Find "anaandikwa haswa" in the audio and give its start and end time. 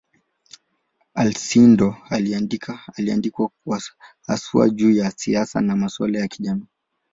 2.09-4.69